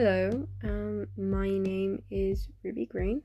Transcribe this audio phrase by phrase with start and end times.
[0.00, 3.20] Hello, um, my name is Ruby Green.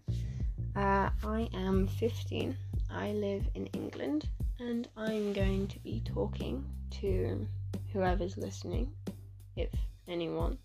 [0.76, 2.58] Uh, I am 15.
[2.90, 4.28] I live in England,
[4.58, 6.66] and I'm going to be talking
[7.00, 7.48] to
[7.92, 8.92] whoever's listening,
[9.56, 9.70] if
[10.08, 10.58] anyone,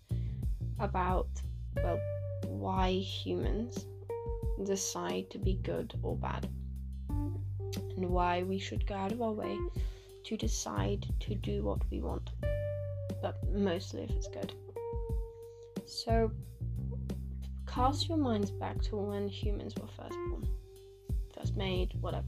[0.79, 1.29] about,
[1.75, 1.99] well,
[2.47, 3.85] why humans
[4.63, 6.49] decide to be good or bad,
[7.09, 9.55] and why we should go out of our way
[10.23, 12.31] to decide to do what we want,
[13.21, 14.55] but mostly if it's good.
[15.89, 16.31] So,
[17.65, 20.47] cast your minds back to when humans were first born,
[21.35, 22.27] first made, whatever.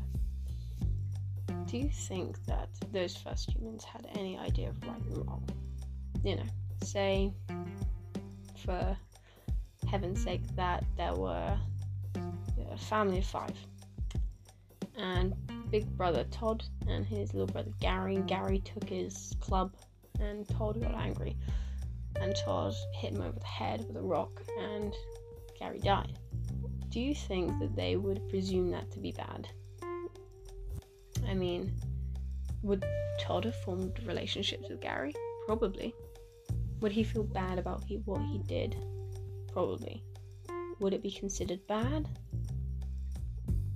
[1.68, 5.48] Do you think that those first humans had any idea of right and wrong?
[6.24, 6.44] You know,
[6.82, 7.34] say,
[8.66, 8.98] for
[9.88, 11.56] heaven's sake, that there were
[12.72, 13.56] a family of five,
[14.98, 15.36] and
[15.70, 18.24] big brother Todd and his little brother Gary.
[18.26, 19.76] Gary took his club,
[20.20, 21.38] and Todd got angry
[22.22, 24.94] and Todd hit him over the head with a rock, and
[25.60, 26.18] Gary died.
[26.90, 29.48] Do you think that they would presume that to be bad?
[31.28, 31.74] I mean,
[32.64, 32.86] would
[33.20, 35.14] Todd have formed relationships with Gary?
[35.48, 35.94] Probably.
[36.82, 38.76] Would he feel bad about he, what he did?
[39.52, 40.04] Probably.
[40.80, 42.08] Would it be considered bad?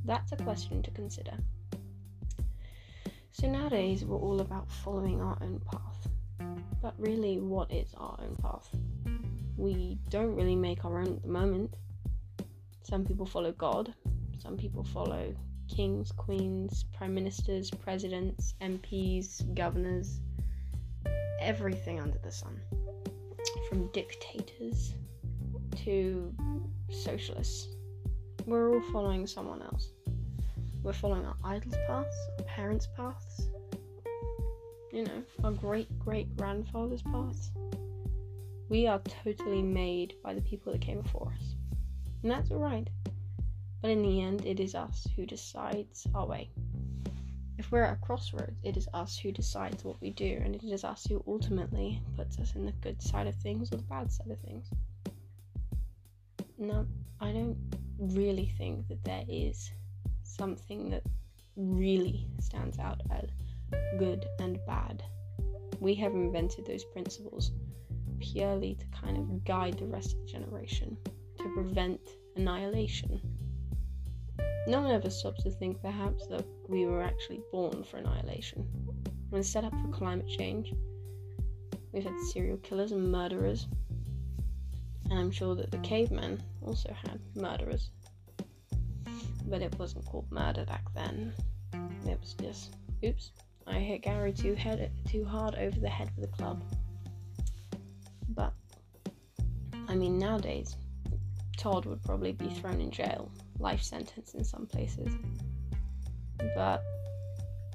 [0.05, 1.33] That's a question to consider.
[3.31, 5.94] So nowadays, we're all about following our own path.
[6.85, 8.69] But really, what is our own path?
[9.57, 11.73] We don't really make our own at the moment.
[12.83, 13.91] Some people follow God,
[14.37, 15.33] some people follow
[15.67, 20.21] kings, queens, prime ministers, presidents, MPs, governors,
[21.41, 22.61] everything under the sun.
[23.67, 24.93] From dictators
[25.85, 26.31] to
[26.91, 27.67] socialists.
[28.45, 29.89] We're all following someone else.
[30.83, 33.47] We're following our idols' paths, our parents' paths,
[34.95, 37.51] you know, our great great grandfather's paths.
[38.69, 41.55] We are totally made by the people that came before us.
[42.23, 42.87] And that's alright.
[43.81, 46.49] But in the end, it is us who decides our way.
[47.57, 50.63] If we're at a crossroads, it is us who decides what we do, and it
[50.63, 54.09] is us who ultimately puts us in the good side of things or the bad
[54.11, 54.69] side of things.
[56.57, 56.85] Now,
[57.19, 57.57] I don't
[57.99, 59.69] really think that there is
[60.23, 61.03] something that
[61.57, 63.29] really stands out as
[63.97, 65.03] good and bad.
[65.79, 67.51] We have invented those principles
[68.19, 70.97] purely to kind of guide the rest of the generation,
[71.37, 71.99] to prevent
[72.35, 73.21] annihilation.
[74.67, 78.67] No one ever stops to think, perhaps, that we were actually born for annihilation.
[79.29, 80.73] We're set up for climate change.
[81.91, 83.67] We've had serial killers and murderers.
[85.09, 87.91] And I'm sure that the cavemen also had murderers.
[89.45, 91.33] But it wasn't called murder back then.
[92.07, 93.31] It was just, oops,
[93.67, 96.63] I hit Gary too head too hard over the head with a club.
[98.29, 98.53] But
[99.87, 100.75] I mean nowadays
[101.57, 105.11] Todd would probably be thrown in jail, life sentence in some places.
[106.55, 106.83] But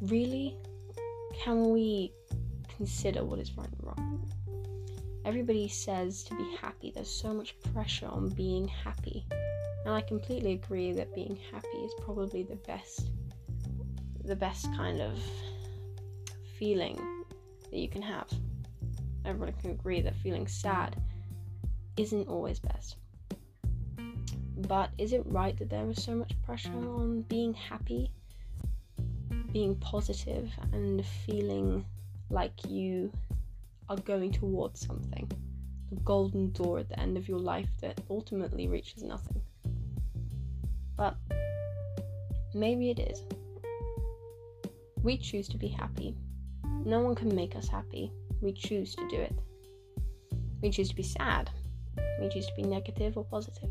[0.02, 0.56] really,
[1.42, 2.12] can we
[2.76, 4.30] consider what is right and wrong?
[5.24, 6.92] Everybody says to be happy.
[6.94, 9.26] There's so much pressure on being happy.
[9.84, 13.08] And I completely agree that being happy is probably the best
[14.24, 15.18] the best kind of
[16.60, 17.00] feeling
[17.70, 18.28] that you can have.
[19.24, 20.94] Everyone can agree that feeling sad
[21.96, 22.96] isn't always best.
[24.68, 28.12] But is it right that there is so much pressure on being happy,
[29.52, 31.84] being positive, and feeling
[32.28, 33.10] like you
[33.88, 35.32] are going towards something?
[35.90, 39.40] The golden door at the end of your life that ultimately reaches nothing.
[40.94, 41.16] But
[42.52, 43.24] maybe it is.
[45.02, 46.14] We choose to be happy
[46.84, 48.12] no one can make us happy.
[48.40, 49.34] We choose to do it.
[50.62, 51.50] We choose to be sad.
[52.20, 53.70] We choose to be negative or positive.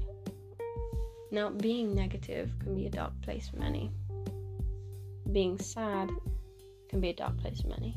[1.32, 3.92] Now, being negative can be a dark place for many.
[5.32, 6.10] Being sad
[6.90, 7.96] can be a dark place for many.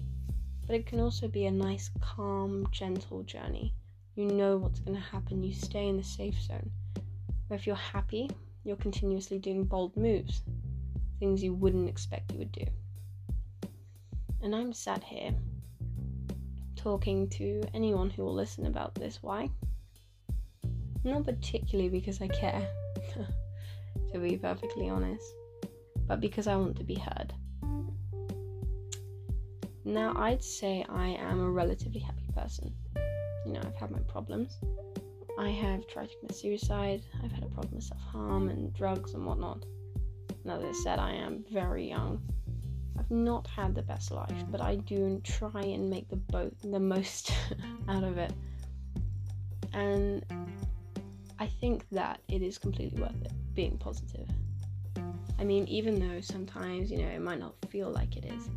[0.67, 3.75] But it can also be a nice, calm, gentle journey.
[4.15, 6.71] You know what's going to happen, you stay in the safe zone.
[7.49, 8.31] Where if you're happy,
[8.65, 10.43] you're continuously doing bold moves,
[11.19, 12.65] things you wouldn't expect you would do.
[14.43, 15.33] And I'm sat here
[16.75, 19.23] talking to anyone who will listen about this.
[19.23, 19.49] Why?
[21.05, 22.67] Not particularly because I care,
[24.13, 25.25] to be perfectly honest,
[26.09, 27.33] but because I want to be heard.
[29.85, 32.73] Now, I'd say I am a relatively happy person.
[33.47, 34.59] You know, I've had my problems.
[35.39, 39.15] I have tried to commit suicide, I've had a problem with self harm and drugs
[39.15, 39.65] and whatnot.
[40.45, 42.23] Now, I said, I am very young,
[43.03, 47.33] I've not had the best life, but I do try and make the the most
[47.89, 48.33] out of it.
[49.73, 50.25] And
[51.41, 54.29] I think that it is completely worth it being positive.
[55.37, 58.49] I mean, even though sometimes, you know, it might not feel like it is.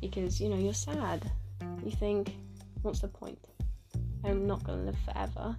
[0.00, 1.28] Because, you know, you're sad.
[1.82, 2.36] You think,
[2.82, 3.38] what's the point?
[4.24, 5.56] I'm not to live forever.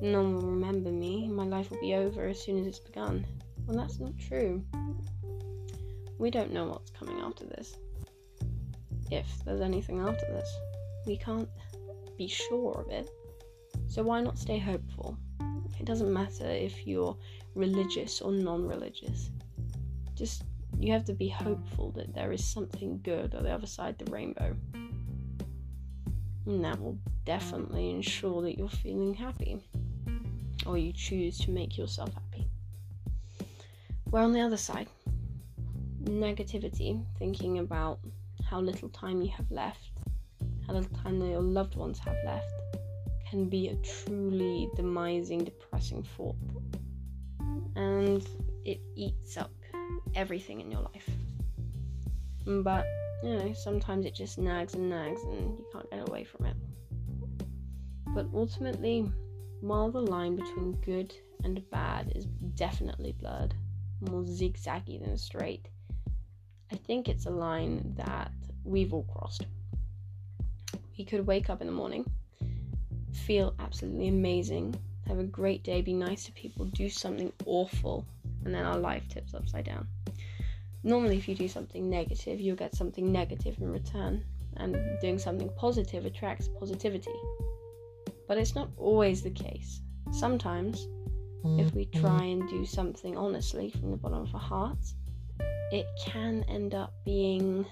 [0.00, 1.28] No one will remember me.
[1.28, 3.24] My life will be over as soon as it's begun.
[3.66, 4.64] Well, that's not true.
[6.18, 7.76] We don't know what's coming after this.
[9.10, 10.48] If there's anything after this,
[11.06, 11.48] we can't
[12.16, 13.10] be sure of it.
[13.86, 15.16] So why not stay hopeful?
[15.78, 17.16] It doesn't matter if you're
[17.54, 19.30] religious or non religious.
[20.14, 20.44] Just,
[20.78, 24.10] you have to be hopeful that there is something good on the other side the
[24.10, 24.56] rainbow.
[26.46, 29.60] And that will definitely ensure that you're feeling happy.
[30.64, 32.48] Or you choose to make yourself happy.
[34.10, 34.88] We're on the other side,
[36.06, 38.00] negativity, thinking about
[38.44, 39.90] how little time you have left,
[40.66, 42.52] how little time your loved ones have left,
[43.28, 46.36] can be a truly demising, depressing thought.
[47.74, 48.26] And
[48.64, 49.52] it eats up
[50.14, 51.08] everything in your life.
[52.46, 52.86] But,
[53.22, 56.56] you know, sometimes it just nags and nags and you can't get away from it.
[58.14, 59.10] But ultimately,
[59.60, 61.14] while the line between good
[61.44, 63.54] and bad is definitely blurred,
[64.00, 65.68] more zigzaggy than straight,
[66.72, 68.32] I think it's a line that
[68.64, 69.46] we've all crossed.
[70.98, 72.04] We could wake up in the morning,
[73.12, 74.74] feel absolutely amazing,
[75.06, 78.06] have a great day, be nice to people, do something awful,
[78.44, 79.86] and then our life tips upside down.
[80.82, 84.24] Normally, if you do something negative, you'll get something negative in return,
[84.56, 87.14] and doing something positive attracts positivity.
[88.26, 89.82] But it's not always the case.
[90.12, 90.88] Sometimes,
[91.58, 94.94] if we try and do something honestly from the bottom of our hearts,
[95.72, 97.66] it can end up being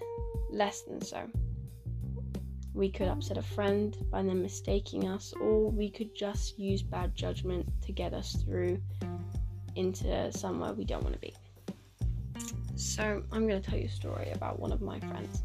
[0.50, 1.29] less than so.
[2.73, 7.14] We could upset a friend by them mistaking us, or we could just use bad
[7.14, 8.81] judgment to get us through
[9.76, 11.35] into somewhere we don't want to be.
[12.75, 15.44] So, I'm going to tell you a story about one of my friends.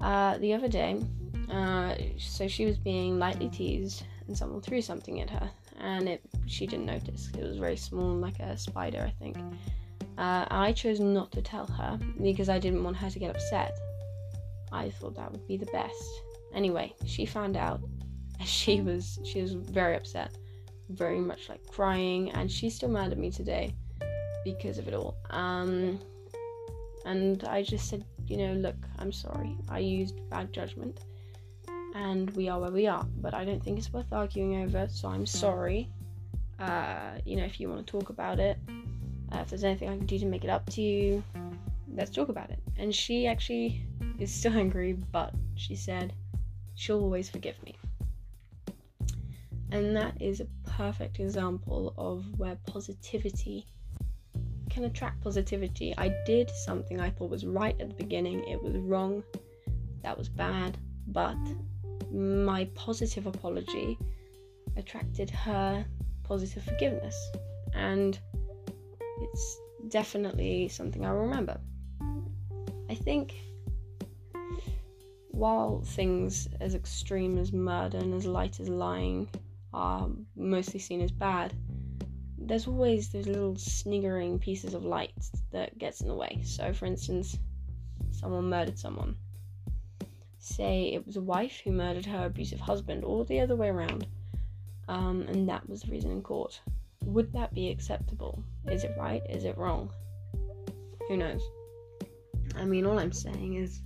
[0.00, 0.98] Uh, the other day,
[1.50, 6.22] uh, so she was being lightly teased, and someone threw something at her, and it
[6.46, 7.28] she didn't notice.
[7.36, 9.36] It was very small, like a spider, I think.
[10.20, 13.78] Uh, I chose not to tell her because I didn't want her to get upset.
[14.70, 16.04] I thought that would be the best.
[16.52, 17.80] Anyway, she found out,
[18.38, 20.36] and she was she was very upset,
[20.90, 23.74] very much like crying, and she's still mad at me today
[24.44, 25.16] because of it all.
[25.30, 25.98] Um,
[27.06, 29.56] and I just said, you know, look, I'm sorry.
[29.70, 31.00] I used bad judgment,
[31.94, 33.06] and we are where we are.
[33.22, 34.86] But I don't think it's worth arguing over.
[34.90, 35.88] So I'm sorry.
[36.58, 38.58] Uh, you know, if you want to talk about it,
[39.32, 41.22] uh, if there's anything I can do to make it up to you,
[41.94, 42.58] let's talk about it.
[42.76, 43.86] And she actually
[44.18, 46.12] is still angry, but she said
[46.74, 47.76] she'll always forgive me.
[49.72, 53.66] And that is a perfect example of where positivity
[54.68, 55.94] can attract positivity.
[55.98, 59.22] I did something I thought was right at the beginning, it was wrong,
[60.02, 60.78] that was bad,
[61.08, 61.36] but
[62.12, 63.98] my positive apology
[64.76, 65.84] attracted her
[66.24, 67.16] positive forgiveness.
[67.74, 68.18] And
[69.20, 71.60] it's definitely something I remember.
[72.88, 73.34] I think
[75.30, 79.28] while things as extreme as murder and as light as lying
[79.72, 81.54] are mostly seen as bad,
[82.36, 85.14] there's always those little sniggering pieces of light
[85.52, 86.40] that gets in the way.
[86.44, 87.38] So, for instance,
[88.10, 89.16] someone murdered someone.
[90.38, 94.06] Say it was a wife who murdered her abusive husband, or the other way around,
[94.88, 96.60] um, and that was the reason in court.
[97.04, 98.42] Would that be acceptable?
[98.68, 99.22] Is it right?
[99.28, 99.92] Is it wrong?
[101.08, 101.42] Who knows?
[102.56, 103.80] I mean, all I'm saying is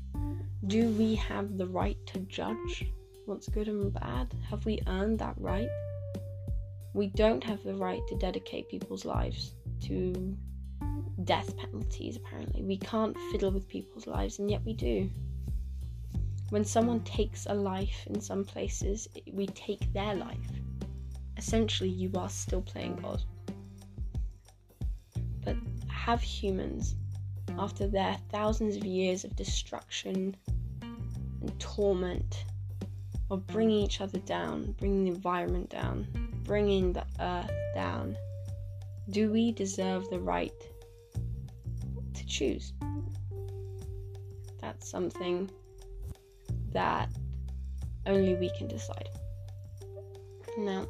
[0.67, 2.87] do we have the right to judge
[3.27, 4.35] what's good and bad?
[4.49, 5.69] Have we earned that right?
[6.93, 10.37] We don't have the right to dedicate people's lives to
[11.25, 12.63] death penalties, apparently.
[12.63, 15.11] We can't fiddle with people's lives, and yet we do.
[16.51, 20.51] When someone takes a life in some places, we take their life
[21.37, 23.23] essentially you are still playing God.
[26.05, 26.97] Have humans,
[27.59, 30.37] after their thousands of years of destruction
[30.83, 32.45] and torment,
[33.31, 36.07] of bringing each other down, bringing the environment down,
[36.43, 38.19] bringing the earth down,
[39.09, 40.53] do we deserve the right
[42.13, 42.75] to choose?
[44.61, 45.51] That's something
[46.73, 47.09] that
[48.05, 49.09] only we can decide.
[50.59, 50.87] Now,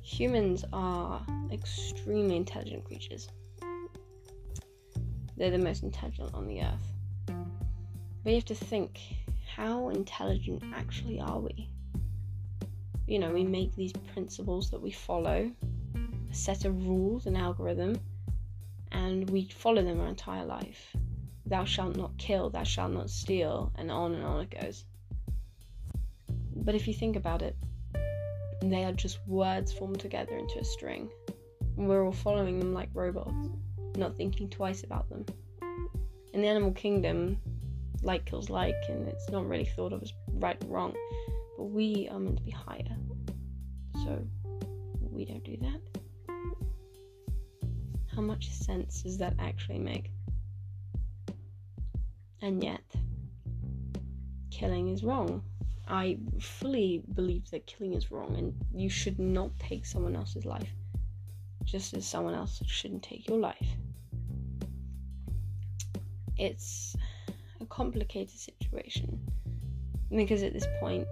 [0.00, 1.20] humans are
[1.52, 3.28] extremely intelligent creatures.
[5.36, 6.92] They're the most intelligent on the earth.
[8.22, 9.00] But you have to think
[9.54, 11.68] how intelligent actually are we?
[13.06, 15.50] you know, we make these principles that we follow,
[16.30, 18.00] a set of rules, an algorithm,
[18.92, 20.96] and we follow them our entire life.
[21.46, 24.84] Thou shalt not kill, thou shalt not steal, and on and on it goes.
[26.56, 27.56] But if you think about it,
[28.62, 31.10] they are just words formed together into a string.
[31.76, 33.50] And we're all following them like robots,
[33.96, 35.24] not thinking twice about them.
[36.32, 37.38] In the animal kingdom,
[38.02, 40.94] like kills like, and it's not really thought of as right or wrong,
[41.56, 42.96] but we are meant to be higher.
[44.04, 44.18] So
[45.00, 45.80] we don't do that.
[48.14, 50.10] How much sense does that actually make?
[52.42, 52.84] And yet,
[54.50, 55.42] killing is wrong.
[55.88, 60.70] I fully believe that killing is wrong and you should not take someone else's life
[61.64, 63.76] just as someone else shouldn't take your life.
[66.36, 66.96] It's
[67.60, 69.20] a complicated situation
[70.10, 71.08] because at this point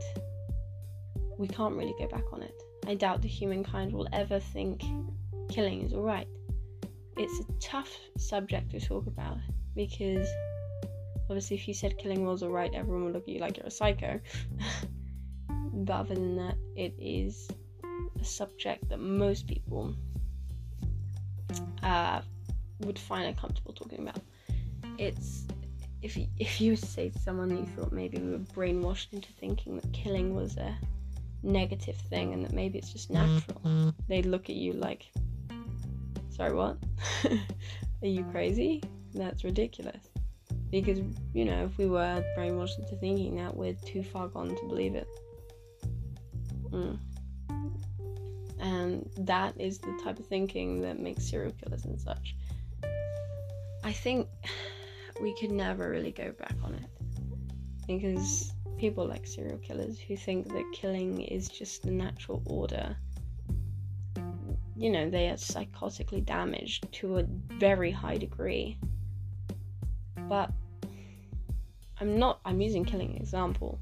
[1.39, 2.55] we can't really go back on it.
[2.87, 4.83] I doubt that humankind will ever think
[5.49, 6.29] killing is alright.
[7.17, 9.39] It's a tough subject to talk about
[9.77, 10.29] because
[11.29, 13.71] obviously if you said killing was alright, everyone would look at you like you're a
[13.71, 14.21] psycho.
[15.73, 17.49] but other than that, it is
[18.21, 19.95] a subject that most people
[21.83, 22.21] uh,
[22.81, 24.21] would find uncomfortable talking about.
[25.03, 25.47] It's
[26.01, 29.13] if you, if you were to say to someone you thought maybe we were brainwashed
[29.13, 30.77] into thinking that killing was a
[31.43, 35.07] negative thing and that maybe it's just natural, they'd look at you like,
[36.31, 36.77] sorry, what?
[37.25, 38.81] Are you crazy?
[39.13, 40.09] That's ridiculous.
[40.71, 41.01] Because,
[41.35, 44.95] you know, if we were brainwashed into thinking that, we're too far gone to believe
[44.95, 45.09] it.
[46.71, 46.99] Mm.
[48.61, 52.37] And that is the type of thinking that makes serial killers and such.
[53.85, 54.29] I think
[55.23, 56.91] we could never really go back on it.
[57.87, 62.97] Because people like serial killers who think that killing is just the natural order,
[64.77, 67.25] you know, they are psychotically damaged to a
[67.59, 68.77] very high degree.
[70.29, 70.51] But
[72.01, 73.79] I'm not, I'm using killing example,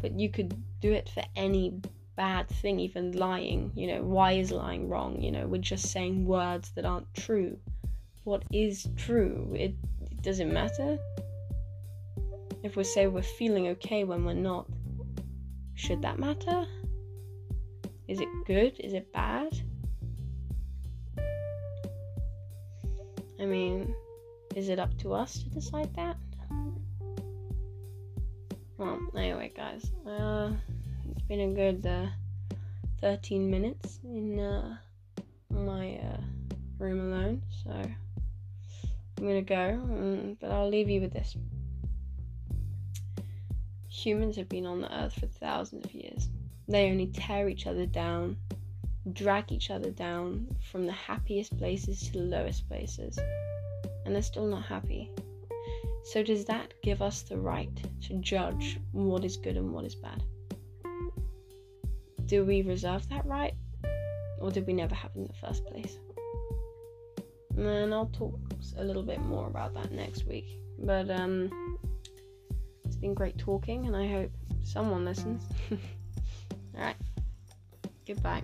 [0.00, 1.80] but you could do it for any
[2.16, 3.70] bad thing, even lying.
[3.76, 5.20] You know, why is lying wrong?
[5.20, 7.56] You know, we're just saying words that aren't true.
[8.24, 9.54] What is true?
[9.56, 9.74] It,
[10.20, 10.98] it doesn't matter.
[12.62, 14.66] If we say we're feeling okay when we're not,
[15.74, 16.66] should that matter?
[18.06, 18.78] Is it good?
[18.80, 19.58] Is it bad?
[23.40, 23.94] I mean,
[24.54, 26.18] is it up to us to decide that?
[28.76, 30.52] Well, anyway, guys, uh,
[31.08, 32.08] it's been a good uh,
[33.00, 34.76] 13 minutes in uh,
[35.48, 36.20] my uh,
[36.78, 37.70] room alone, so
[39.20, 41.36] I'm gonna go, um, but I'll leave you with this.
[43.90, 46.30] Humans have been on the earth for thousands of years.
[46.66, 48.38] They only tear each other down,
[49.12, 53.18] drag each other down from the happiest places to the lowest places,
[54.06, 55.10] and they're still not happy.
[56.04, 57.70] So, does that give us the right
[58.06, 60.22] to judge what is good and what is bad?
[62.24, 63.52] Do we reserve that right?
[64.40, 65.98] Or did we never have it in the first place?
[67.56, 68.38] And I'll talk
[68.76, 70.46] a little bit more about that next week.
[70.78, 71.78] But um,
[72.84, 74.30] it's been great talking, and I hope
[74.62, 75.44] someone listens.
[76.74, 76.96] Alright,
[78.06, 78.42] goodbye.